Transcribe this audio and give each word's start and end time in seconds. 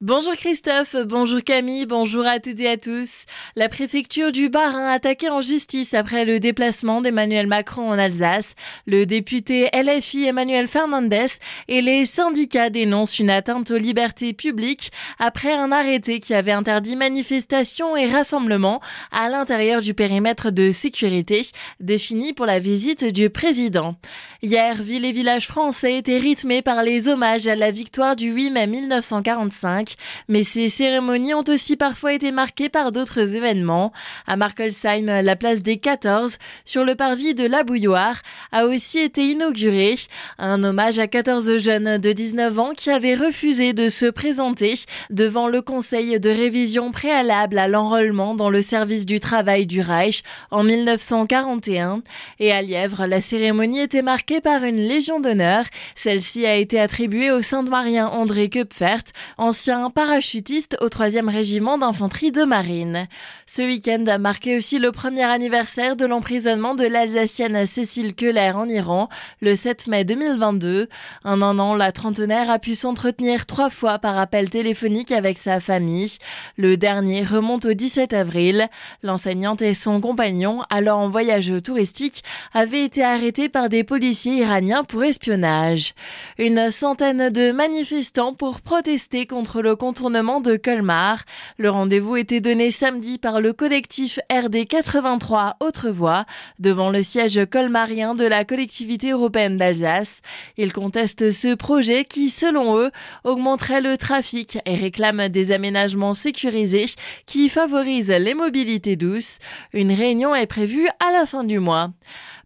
Bonjour 0.00 0.34
Christophe, 0.36 0.94
bonjour 1.06 1.42
Camille, 1.42 1.84
bonjour 1.84 2.24
à 2.24 2.38
toutes 2.38 2.60
et 2.60 2.68
à 2.68 2.76
tous. 2.76 3.24
La 3.56 3.68
préfecture 3.68 4.30
du 4.30 4.48
Bas-Rhin 4.48 4.88
attaquée 4.88 5.28
en 5.28 5.40
justice 5.40 5.92
après 5.92 6.24
le 6.24 6.38
déplacement 6.38 7.00
d'Emmanuel 7.00 7.48
Macron 7.48 7.90
en 7.90 7.98
Alsace. 7.98 8.54
Le 8.86 9.06
député 9.06 9.68
LFI 9.72 10.26
Emmanuel 10.26 10.68
Fernandez 10.68 11.26
et 11.66 11.82
les 11.82 12.06
syndicats 12.06 12.70
dénoncent 12.70 13.18
une 13.18 13.28
atteinte 13.28 13.72
aux 13.72 13.76
libertés 13.76 14.34
publiques 14.34 14.92
après 15.18 15.52
un 15.52 15.72
arrêté 15.72 16.20
qui 16.20 16.32
avait 16.32 16.52
interdit 16.52 16.94
manifestations 16.94 17.96
et 17.96 18.06
rassemblements 18.06 18.80
à 19.10 19.28
l'intérieur 19.28 19.80
du 19.80 19.94
périmètre 19.94 20.52
de 20.52 20.70
sécurité 20.70 21.42
défini 21.80 22.32
pour 22.32 22.46
la 22.46 22.60
visite 22.60 23.04
du 23.04 23.30
président. 23.30 23.96
Hier, 24.42 24.80
villes 24.80 25.06
et 25.06 25.10
villages 25.10 25.48
français 25.48 25.96
étaient 25.96 26.18
rythmés 26.18 26.62
par 26.62 26.84
les 26.84 27.08
hommages 27.08 27.48
à 27.48 27.56
la 27.56 27.72
victoire 27.72 28.14
du 28.14 28.30
8 28.30 28.52
mai 28.52 28.68
1945 28.68 29.87
mais 30.28 30.42
ces 30.42 30.68
cérémonies 30.68 31.34
ont 31.34 31.44
aussi 31.48 31.76
parfois 31.76 32.12
été 32.12 32.32
marquées 32.32 32.68
par 32.68 32.92
d'autres 32.92 33.34
événements. 33.34 33.92
À 34.26 34.36
Markelsheim, 34.36 35.06
la 35.06 35.36
place 35.36 35.62
des 35.62 35.78
14, 35.78 36.38
sur 36.64 36.84
le 36.84 36.94
parvis 36.94 37.34
de 37.34 37.46
la 37.46 37.62
Bouilloire, 37.62 38.22
a 38.52 38.66
aussi 38.66 38.98
été 38.98 39.24
inaugurée. 39.24 39.96
Un 40.38 40.62
hommage 40.64 40.98
à 40.98 41.06
14 41.06 41.58
jeunes 41.58 41.98
de 41.98 42.12
19 42.12 42.58
ans 42.58 42.72
qui 42.76 42.90
avaient 42.90 43.14
refusé 43.14 43.72
de 43.72 43.88
se 43.88 44.06
présenter 44.06 44.74
devant 45.10 45.48
le 45.48 45.62
conseil 45.62 46.18
de 46.18 46.30
révision 46.30 46.90
préalable 46.90 47.58
à 47.58 47.68
l'enrôlement 47.68 48.34
dans 48.34 48.50
le 48.50 48.62
service 48.62 49.06
du 49.06 49.20
travail 49.20 49.66
du 49.66 49.80
Reich 49.80 50.22
en 50.50 50.64
1941. 50.64 52.02
Et 52.38 52.52
à 52.52 52.62
Lièvre, 52.62 53.06
la 53.06 53.20
cérémonie 53.20 53.80
était 53.80 54.02
marquée 54.02 54.40
par 54.40 54.64
une 54.64 54.80
légion 54.80 55.20
d'honneur. 55.20 55.64
Celle-ci 55.94 56.46
a 56.46 56.56
été 56.56 56.80
attribuée 56.80 57.30
au 57.30 57.42
Saint-Marien 57.42 58.08
André 58.08 58.48
Kupfert, 58.48 59.04
ancien 59.36 59.77
un 59.78 59.90
parachutiste 59.90 60.76
au 60.80 60.88
3e 60.88 61.30
régiment 61.30 61.78
d'infanterie 61.78 62.32
de 62.32 62.42
marine. 62.42 63.06
Ce 63.46 63.62
week-end 63.62 64.04
a 64.06 64.18
marqué 64.18 64.56
aussi 64.56 64.78
le 64.78 64.92
premier 64.92 65.22
anniversaire 65.22 65.96
de 65.96 66.04
l'emprisonnement 66.04 66.74
de 66.74 66.84
l'Alsacienne 66.84 67.64
Cécile 67.64 68.14
Keller 68.14 68.52
en 68.54 68.68
Iran, 68.68 69.08
le 69.40 69.54
7 69.54 69.86
mai 69.86 70.04
2022. 70.04 70.88
En 71.24 71.42
un 71.42 71.58
an, 71.58 71.74
la 71.74 71.92
trentenaire 71.92 72.50
a 72.50 72.58
pu 72.58 72.74
s'entretenir 72.74 73.46
trois 73.46 73.70
fois 73.70 73.98
par 73.98 74.18
appel 74.18 74.50
téléphonique 74.50 75.12
avec 75.12 75.38
sa 75.38 75.60
famille. 75.60 76.18
Le 76.56 76.76
dernier 76.76 77.24
remonte 77.24 77.64
au 77.64 77.72
17 77.72 78.12
avril. 78.12 78.68
L'enseignante 79.02 79.62
et 79.62 79.74
son 79.74 80.00
compagnon, 80.00 80.62
alors 80.70 80.98
en 80.98 81.08
voyage 81.08 81.52
touristique, 81.64 82.24
avaient 82.52 82.84
été 82.84 83.04
arrêtés 83.04 83.48
par 83.48 83.68
des 83.68 83.84
policiers 83.84 84.38
iraniens 84.38 84.84
pour 84.84 85.04
espionnage. 85.04 85.94
Une 86.38 86.70
centaine 86.70 87.30
de 87.30 87.52
manifestants 87.52 88.34
pour 88.34 88.60
protester 88.60 89.26
contre 89.26 89.62
le 89.62 89.67
le 89.68 89.76
contournement 89.76 90.40
de 90.40 90.56
Colmar. 90.56 91.24
Le 91.58 91.68
rendez-vous 91.68 92.16
était 92.16 92.40
donné 92.40 92.70
samedi 92.70 93.18
par 93.18 93.42
le 93.42 93.52
collectif 93.52 94.18
RD 94.32 94.66
83 94.66 95.56
Autrevoix 95.60 96.24
devant 96.58 96.88
le 96.88 97.02
siège 97.02 97.44
colmarien 97.50 98.14
de 98.14 98.24
la 98.24 98.46
collectivité 98.46 99.10
européenne 99.10 99.58
d'Alsace. 99.58 100.22
Ils 100.56 100.72
contestent 100.72 101.32
ce 101.32 101.54
projet 101.54 102.06
qui, 102.06 102.30
selon 102.30 102.78
eux, 102.78 102.90
augmenterait 103.24 103.82
le 103.82 103.98
trafic 103.98 104.56
et 104.64 104.74
réclament 104.74 105.28
des 105.28 105.52
aménagements 105.52 106.14
sécurisés 106.14 106.86
qui 107.26 107.50
favorisent 107.50 108.08
les 108.08 108.32
mobilités 108.32 108.96
douces. 108.96 109.36
Une 109.74 109.92
réunion 109.92 110.34
est 110.34 110.46
prévue 110.46 110.88
à 111.06 111.12
la 111.12 111.26
fin 111.26 111.44
du 111.44 111.58
mois. 111.58 111.90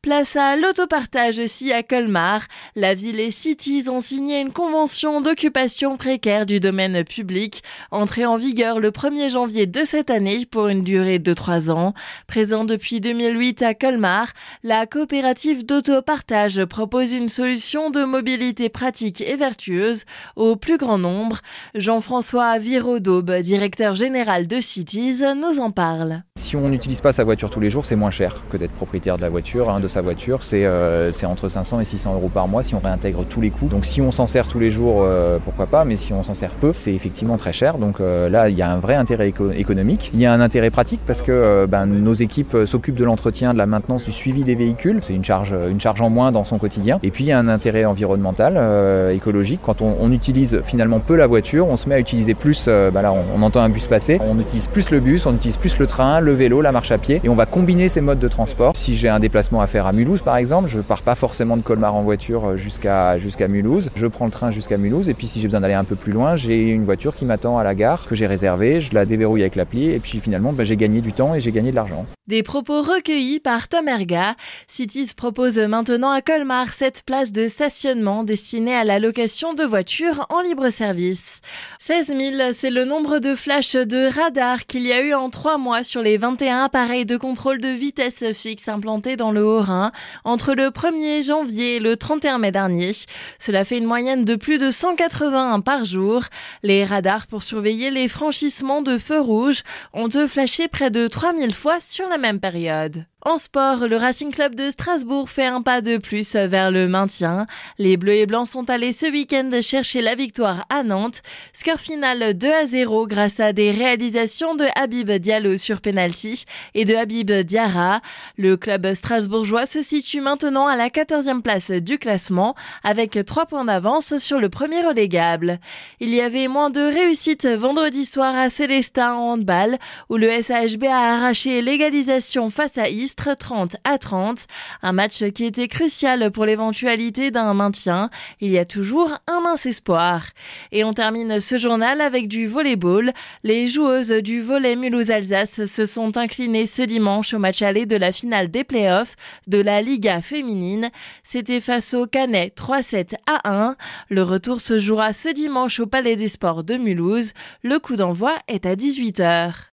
Place 0.03 0.35
à 0.35 0.57
l'autopartage 0.57 1.39
aussi 1.39 1.73
à 1.73 1.85
Colmar. 1.85 2.43
La 2.75 2.93
ville 2.93 3.21
et 3.21 3.31
Cities 3.31 3.85
ont 3.89 4.01
signé 4.01 4.41
une 4.41 4.53
convention 4.53 5.21
d'occupation 5.21 5.97
précaire 5.97 6.45
du 6.45 6.59
domaine 6.59 7.05
public, 7.05 7.63
entrée 7.93 8.27
en 8.27 8.37
vigueur 8.37 8.81
le 8.81 8.91
1er 8.91 9.31
janvier 9.31 9.69
de 9.69 9.85
cette 9.85 10.11
année 10.11 10.45
pour 10.45 10.67
une 10.67 10.83
durée 10.83 11.21
de 11.21 11.33
trois 11.35 11.71
ans. 11.71 11.95
Présent 12.27 12.65
depuis 12.65 13.01
2008 13.01 13.63
à 13.63 13.75
Colmar, 13.75 14.33
la 14.65 14.87
coopérative 14.87 15.65
d'autopartage 15.65 16.65
propose 16.65 17.13
une 17.13 17.29
solution 17.29 17.91
de 17.91 18.03
mobilité 18.03 18.71
pratique 18.71 19.21
et 19.21 19.37
vertueuse 19.37 20.03
au 20.35 20.57
plus 20.57 20.79
grand 20.79 20.99
nombre. 20.99 21.39
Jean-François 21.77 22.59
Viraud-Daube, 22.59 23.37
directeur 23.37 23.95
général 23.95 24.49
de 24.49 24.61
Cities, 24.61 25.23
nous 25.37 25.61
en 25.61 25.71
parle. 25.71 26.25
Si 26.35 26.57
on 26.57 26.69
n'utilise 26.69 27.01
pas 27.01 27.13
sa 27.13 27.23
voiture 27.23 27.51
tous 27.51 27.61
les 27.61 27.71
jours, 27.71 27.87
c'est 27.87 27.95
moins 27.95 28.11
cher 28.11 28.43
que 28.51 28.57
d'être 28.57 28.73
propriétaire 28.73 29.17
de 29.17 29.23
la 29.23 29.31
voiture. 29.31 29.71
Hein, 29.71 29.79
sa 29.93 30.01
voiture, 30.01 30.41
euh, 30.55 31.11
c'est 31.13 31.27
entre 31.27 31.49
500 31.49 31.81
et 31.81 31.85
600 31.85 32.15
euros 32.15 32.31
par 32.33 32.49
mois 32.49 32.63
si 32.63 32.75
on 32.75 32.81
réintègre 32.81 33.25
tous 33.29 33.41
les 33.41 33.51
coûts. 33.51 33.67
Donc 33.67 33.85
si 33.85 34.01
on 34.01 34.11
s'en 34.11 34.27
sert 34.27 34.49
tous 34.49 34.59
les 34.59 34.71
jours, 34.71 35.03
euh, 35.03 35.39
pourquoi 35.45 35.67
pas, 35.67 35.85
mais 35.85 35.97
si 35.97 36.13
on 36.13 36.25
s'en 36.25 36.35
sert 36.35 36.51
peu, 36.51 36.73
c'est 36.73 36.93
effectivement 36.93 37.37
très 37.37 37.53
cher. 37.53 37.79
Donc 37.79 38.01
euh, 38.01 38.29
là, 38.29 38.49
il 38.49 38.57
y 38.57 38.63
a 38.63 38.71
un 38.71 38.79
vrai 38.79 38.95
intérêt 38.95 39.33
économique. 39.55 40.11
Il 40.15 40.21
y 40.21 40.27
a 40.27 40.33
un 40.33 40.41
intérêt 40.41 40.71
pratique 40.71 41.01
parce 41.07 41.23
que 41.23 41.67
ben, 41.69 41.87
nos 41.87 42.15
équipes 42.15 42.57
s'occupent 42.67 42.97
de 42.97 43.05
l'entretien, 43.05 43.53
de 43.53 43.59
la 43.59 43.67
maintenance, 43.67 44.05
du 44.05 44.13
suivi 44.13 44.45
des 44.45 44.55
véhicules. 44.55 45.01
C'est 45.03 45.15
une 45.15 45.25
charge, 45.25 45.55
une 45.71 45.81
charge 45.81 46.01
en 46.01 46.11
moins 46.11 46.33
dans 46.33 46.45
son 46.45 46.59
quotidien. 46.59 46.99
Et 47.03 47.11
puis 47.11 47.25
il 47.25 47.27
y 47.29 47.33
a 47.33 47.39
un 47.39 47.49
intérêt 47.49 47.85
environnemental, 47.85 49.13
écologique. 49.13 49.61
Quand 49.65 49.83
on, 49.83 50.13
utilise 50.13 50.61
finalement 50.63 51.01
peu 51.01 51.17
la 51.17 51.27
voiture, 51.27 51.67
on 51.69 51.77
se 51.77 51.89
met 51.89 51.95
à 51.95 51.99
utiliser 51.99 52.35
plus. 52.35 52.67
Ben 52.67 53.03
là, 53.03 53.13
on, 53.13 53.23
on 53.35 53.43
entend 53.43 53.61
un 53.61 53.69
bus 53.69 53.87
passer. 53.87 54.19
On 54.27 54.39
utilise 54.39 54.67
plus 54.69 54.91
le 54.91 55.01
bus, 55.01 55.27
on 55.27 55.35
utilise 55.35 55.57
plus 55.57 55.79
le 55.79 55.87
train, 55.87 56.21
le 56.21 56.33
vélo, 56.33 56.61
la 56.61 56.73
marche 56.73 56.93
à 56.93 56.99
pied, 56.99 57.21
et 57.25 57.29
on 57.29 57.35
va 57.35 57.47
combiner 57.47 57.89
ces 57.89 58.01
modes 58.01 58.19
de 58.19 58.29
transport. 58.29 58.73
Si 58.77 58.97
j'ai 58.97 59.09
un 59.09 59.21
déplacement 59.21 59.61
à 59.61 59.67
faire 59.67 59.82
à 59.87 59.93
Mulhouse 59.93 60.23
par 60.23 60.37
exemple, 60.37 60.69
je 60.69 60.81
pars 60.81 61.03
pas 61.03 61.15
forcément 61.15 61.57
de 61.57 61.63
Colmar 61.63 61.95
en 61.95 62.03
voiture 62.03 62.51
euh, 62.51 62.57
jusqu'à 62.57 63.19
jusqu'à 63.19 63.49
Mulhouse. 63.49 63.91
Je 63.95 64.07
prends 64.07 64.27
le 64.27 64.31
train 64.31 64.51
jusqu'à 64.51 64.77
Mulhouse 64.77 65.09
et 65.09 65.15
puis 65.15 65.27
si 65.27 65.41
j'ai 65.41 65.49
besoin 65.49 65.61
d'aller 65.61 65.75
un 65.75 65.85
peu 65.85 65.97
plus 65.97 66.13
loin, 66.13 66.37
j'ai 66.37 66.71
une 66.71 66.85
voiture 66.85 67.15
qui 67.15 67.25
m'attend 67.25 67.59
à 67.59 67.65
la 67.65 67.75
gare 67.75 68.07
que 68.07 68.15
j'ai 68.15 68.27
réservée, 68.27 68.81
je 68.81 68.95
la 68.95 69.07
déverrouille 69.07 69.43
avec 69.43 69.57
l'appli 69.57 69.91
et 69.91 69.99
puis 69.99 70.21
finalement 70.21 70.53
bah, 70.53 70.65
j'ai 70.65 70.77
gagné 70.77 71.01
du 71.01 71.13
temps 71.13 71.35
et 71.35 71.41
j'ai 71.41 71.53
gagné 71.53 71.71
de 71.71 71.77
l'argent. 71.77 72.07
Des 72.29 72.45
propos 72.45 72.83
recueillis 72.83 73.41
par 73.41 73.67
Tom 73.67 73.89
Erga. 73.89 74.37
Cities 74.69 75.09
propose 75.17 75.59
maintenant 75.59 76.13
à 76.13 76.23
Colmar 76.23 76.73
cette 76.73 77.03
place 77.03 77.33
de 77.33 77.49
stationnement 77.49 78.23
destinée 78.23 78.77
à 78.77 78.85
la 78.85 79.01
location 79.01 79.55
de 79.55 79.65
voitures 79.65 80.25
en 80.29 80.41
libre 80.41 80.71
service. 80.71 81.41
16 81.81 82.15
000, 82.17 82.53
c'est 82.57 82.71
le 82.71 82.85
nombre 82.85 83.19
de 83.19 83.35
flashs 83.35 83.75
de 83.75 84.07
radar 84.07 84.67
qu'il 84.67 84.87
y 84.87 84.93
a 84.93 85.03
eu 85.03 85.15
en 85.15 85.31
trois 85.31 85.59
mois 85.59 85.83
sur 85.83 86.01
les 86.01 86.17
21 86.17 86.63
appareils 86.63 87.07
de 87.07 87.17
contrôle 87.17 87.61
de 87.61 87.67
vitesse 87.67 88.23
fixe 88.35 88.69
implantés 88.69 89.17
dans 89.17 89.33
le 89.33 89.45
Haut-Rhin 89.45 89.91
entre 90.23 90.55
le 90.55 90.69
1er 90.69 91.25
janvier 91.25 91.77
et 91.77 91.81
le 91.81 91.97
31 91.97 92.39
mai 92.39 92.53
dernier. 92.53 92.93
Cela 93.41 93.65
fait 93.65 93.79
une 93.79 93.85
moyenne 93.85 94.25
de 94.25 94.37
plus 94.37 94.59
de 94.59 94.71
181 94.71 95.59
par 95.59 95.85
jour. 95.85 96.23
Les 96.63 96.85
radars 96.85 97.27
pour 97.27 97.43
surveiller 97.43 97.91
les 97.91 98.07
franchissements 98.07 98.83
de 98.83 98.97
feux 98.97 99.21
rouges 99.21 99.65
ont 99.93 100.09
flashé 100.29 100.69
près 100.69 100.91
de 100.91 101.09
3000 101.09 101.53
fois 101.53 101.81
sur 101.81 102.12
la 102.13 102.19
même 102.19 102.41
période. 102.41 103.07
En 103.25 103.39
sport, 103.39 103.87
le 103.87 103.97
Racing 103.97 104.33
Club 104.33 104.57
de 104.57 104.69
Strasbourg 104.69 105.31
fait 105.31 105.47
un 105.47 105.63
pas 105.63 105.81
de 105.81 105.97
plus 105.97 106.35
vers 106.35 106.73
le 106.73 106.89
maintien. 106.89 107.47
Les 107.79 107.97
Bleus 107.97 108.17
et 108.17 108.27
Blancs 108.27 108.49
sont 108.49 108.69
allés 108.69 108.93
ce 108.93 109.07
week-end 109.07 109.49
chercher 109.63 110.03
la 110.03 110.17
victoire 110.17 110.67
à 110.71 110.83
Nantes. 110.83 111.23
Score 111.53 111.79
final 111.79 112.37
2 112.37 112.53
à 112.53 112.67
0 112.67 113.07
grâce 113.07 113.39
à 113.39 113.53
des 113.53 113.71
réalisations 113.71 114.57
de 114.57 114.65
Habib 114.75 115.09
Diallo 115.09 115.57
sur 115.57 115.81
penalty 115.81 116.47
et 116.75 116.85
de 116.85 116.97
Habib 116.97 117.31
Diarra. 117.31 118.01
Le 118.37 118.57
club 118.57 118.93
strasbourgeois 118.93 119.67
se 119.67 119.83
situe 119.83 120.21
maintenant 120.21 120.67
à 120.67 120.75
la 120.75 120.89
14e 120.89 121.43
place 121.43 121.71
du 121.71 121.99
classement 121.99 122.57
avec 122.83 123.17
3 123.25 123.47
points 123.47 123.67
d'avance 123.67 124.19
sur 124.19 124.41
le 124.41 124.49
premier 124.49 124.85
relégable. 124.85 125.61
Il 126.01 126.13
y 126.13 126.21
avait 126.21 126.49
moins 126.49 126.71
de 126.71 126.81
réussite 126.81 127.47
vendredi 127.47 128.05
soir 128.05 128.35
à 128.35 128.51
Célestin 128.51 129.15
en 129.15 129.35
handball 129.35 129.79
où 130.09 130.17
le 130.17 130.29
SAHB 130.43 130.87
a 130.87 131.19
arraché 131.19 131.61
l'égalisation 131.61 132.51
face 132.51 132.77
à 132.79 132.89
Is 132.89 133.12
30 133.15 133.77
à 133.85 133.99
30. 133.99 134.47
Un 134.83 134.93
match 134.93 135.23
qui 135.31 135.45
était 135.45 135.69
crucial 135.69 136.31
pour 136.31 136.47
l'éventualité 136.47 137.31
d'un 137.31 137.55
maintien. 137.55 138.11
Il 138.41 138.51
y 138.51 138.59
a 138.59 138.65
toujours 138.65 139.13
un 139.27 139.41
mince 139.41 139.67
espoir. 139.67 140.27
Et 140.71 140.85
on 140.85 140.93
termine 140.93 141.41
ce 141.41 141.59
journal 141.59 142.01
avec 142.01 142.29
du 142.29 142.47
volleyball. 142.47 143.13
Les 143.43 143.67
joueuses 143.67 144.11
du 144.11 144.41
volley 144.41 144.77
Mulhouse-Alsace 144.77 145.67
se 145.67 145.87
sont 145.87 146.17
inclinées 146.17 146.67
ce 146.67 146.83
dimanche 146.83 147.35
au 147.35 147.39
match 147.39 147.63
aller 147.63 147.87
de 147.87 147.97
la 147.97 148.13
finale 148.13 148.51
des 148.51 148.65
playoffs 148.65 149.17
de 149.47 149.61
la 149.61 149.83
Liga 149.83 150.23
féminine. 150.23 150.91
C'était 151.23 151.61
face 151.61 151.95
au 151.95 152.07
Canet 152.07 152.57
3-7 152.57 153.15
à 153.27 153.51
1. 153.51 153.77
Le 154.09 154.23
retour 154.23 154.61
se 154.61 154.79
jouera 154.79 155.13
ce 155.13 155.29
dimanche 155.29 155.81
au 155.81 155.87
Palais 155.87 156.17
des 156.17 156.29
Sports 156.29 156.65
de 156.65 156.77
Mulhouse. 156.77 157.33
Le 157.63 157.79
coup 157.79 157.97
d'envoi 157.97 158.35
est 158.49 158.67
à 158.67 158.75
18h. 158.75 159.69